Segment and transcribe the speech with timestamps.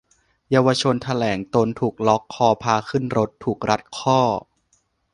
[0.51, 4.19] เยาวชนแถลงตนถูกล็อกคอพาขึ้นรถ-ถูกรัดข้อ